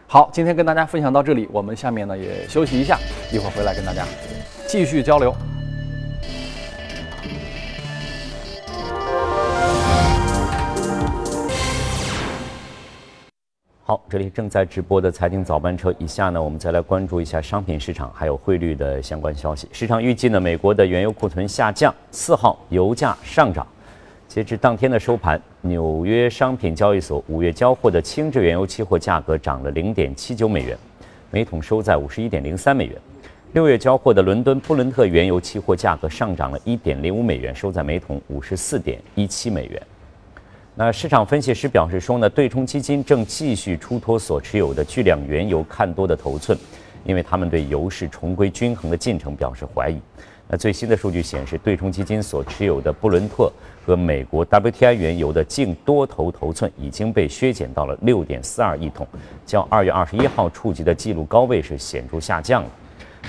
[0.08, 2.98] 好，今天跟大家分享到这里，我们下面呢也休息一下，
[3.32, 4.04] 一会儿回来跟大家
[4.68, 5.32] 继续交流。
[13.90, 19.66] 好，这里正在直播的财经早班车，以下呢，我们再来关注一下商品市场还有汇率的相关消息。
[19.72, 23.66] 市场预计呢，美国的原油库存下降，四号油价上涨。
[24.28, 30.78] 截至当天的收盘，纽约商品交易所五月交货的轻质原油期货价格涨了零点七九美元，
[31.32, 32.98] 每桶收在五十一点零三美元。
[33.54, 39.82] 六月交货的伦敦布伦特原油期货价格上涨了一点零五美元，收在每桶五十四点一七美元。
[40.80, 46.56] 那市场分析师表示说呢，对冲基金正继续出脱所持有的巨量原油看多的头寸，
[47.04, 50.00] 因为他们对油市重归均衡的进程表示怀疑。
[50.48, 53.52] 那最新的数据显示，对冲基金所持有的布伦特
[53.88, 59.08] 和美国 WTI 原油的净多头头寸已经被削减到了六点四二亿桶，
[59.48, 62.70] 较二月二十一号触及的纪录高位是显著下降了。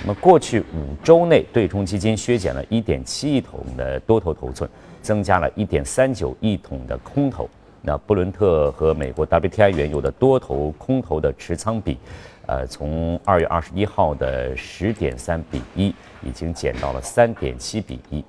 [0.03, 4.69] 那么过去五周内，对冲基金削减了一点七亿桶的多头头寸。
[5.09, 7.49] 增加了一点三九亿桶的空头，
[7.81, 11.97] 那布伦特和美国 WTI 原油的多头空头的持仓比，
[12.45, 18.23] 呃，从二月二十一号的十点三比一，已经减到了三点七比一。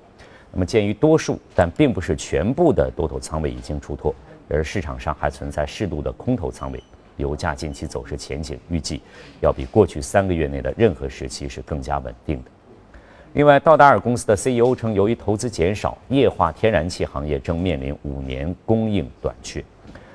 [0.50, 4.14] 那么，鉴于多数但并不是全部的多头仓位已经出脱，
[4.48, 6.82] 而市场上还存在适度的空头仓位，
[7.18, 9.02] 油价近期走势前景预计
[9.42, 12.50] 要比过去三个月内的任何时期是更加稳定的。
[13.32, 19.62] 另外，道达尔公司的 CEO 称，由于投资减少，液化天然气行业正面临五年供应短缺。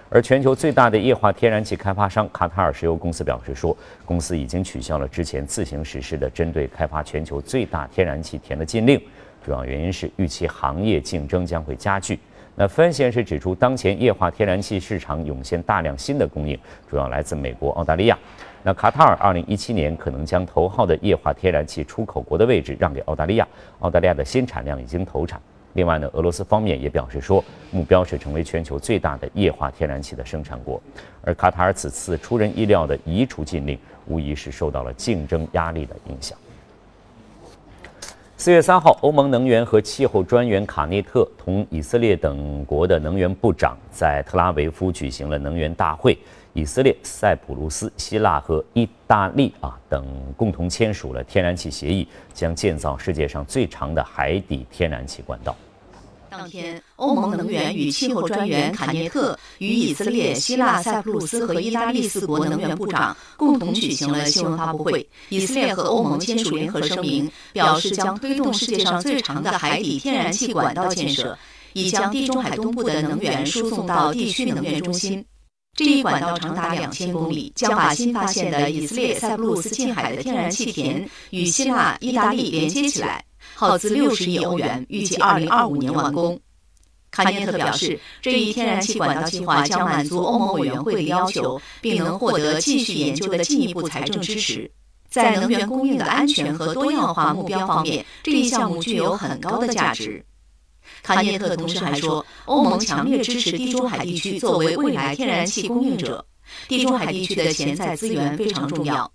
[0.09, 9.01] 而全球最大的液化天然气开发商卡塔尔石油公司表示说，公司已经取消了之前自行实施的针对开发全球最大天然气田的禁令，
[9.41, 12.19] 主要原因是预期行业竞争将会加剧。
[12.57, 16.57] 那分析师指出，当前液化天然气市场涌现大量新的供应，
[16.89, 18.17] 主要来自美国、澳大利亚。
[18.63, 23.47] 那卡塔尔二零一七年可能将头号的液化天然气出口国的位置让给澳大利亚，
[23.79, 25.39] 澳大利亚的新产量已经投产。
[25.73, 30.81] 另外呢，俄罗斯方面也表示说，目标是成为全球最大的液化天然气的生产国。
[31.21, 33.77] 而卡塔尔此次出人意料的移除禁令，
[34.07, 36.37] 无疑是受到了竞争压力的影响。
[38.37, 46.17] 四月三号，欧盟能源和气候专员卡内特同以色列等国的能源部长在特拉维夫举行了能源大会。
[46.51, 50.05] 以色列、塞浦路斯、希腊和意大利啊等
[50.35, 55.55] 共同签署了天然气协议，将建造世界上最长的海底天然气管道。
[56.37, 65.07] 当天，欧盟能源与气候专员卡涅特与以色列、希腊、塞浦路斯和意大利四国能源部长共同举行了新闻发布会。
[65.29, 71.37] 以色列和欧盟签署联合声明，表示将推动世界上最长的海底天然气管道建设，
[71.73, 75.25] 以将地中海东部的能源输送到地区能源中心。
[75.75, 83.21] 这一管道长达两千公里，将把新发现的以色列塞浦路斯近海的天然气田与希腊、意大利连接起来，
[83.53, 86.39] 耗资六十亿欧元，预计二零二五年完工。
[87.11, 94.71] 卡涅特表示，这一天然气管道计划将满足欧盟委员会的要求，并能获得继续研究的进一步财政支持。
[95.09, 100.23] 在能源供应的安全和多样化目标方面，这一项目具有很高的价值。
[101.05, 106.25] 卡涅特同时还说，欧盟强烈支持地中海地区作为未来天然气供应者。
[106.67, 109.11] 地中海地区的潜在资源非常重要。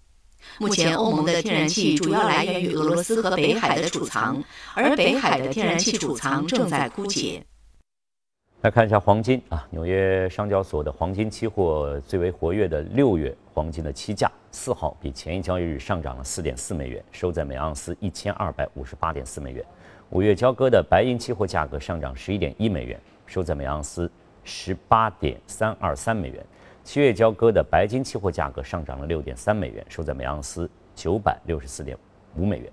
[0.59, 4.41] 目前，欧盟的天然气主要来源于俄罗斯和北海的储藏，
[4.75, 7.45] 而北海的天然气储藏正在枯竭。
[8.61, 19.65] 来看一下黄金啊，纽约商交所的黄金期货最为活跃的六月黄金的期价，四号比前一交易日上涨了四点四美元，收在每盎司一千二百五十八点四美元。
[20.11, 24.11] 五月交割的白银期货价格上涨十一点一美元，收在每盎司
[24.43, 26.45] 十八点三二三美元。
[26.83, 31.97] 七月交割的白金期货价格上涨了六点三美元，收在每盎司九百六十四点
[32.35, 32.69] 五美元。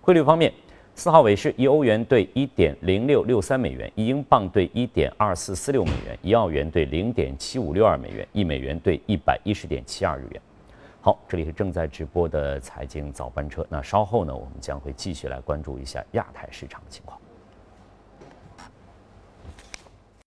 [0.00, 0.52] 汇率方面，
[0.94, 10.40] 四号尾市一欧元兑一点零六六三美元，一英镑兑一点二四四六美元，一澳元兑零点七五六二美元，一美元兑一百一十点七二日元。
[11.06, 13.64] 好，这里是正在直播的财经早班车。
[13.70, 17.16] 那稍后呢，我们将会继续来关注一下亚太市场的情况。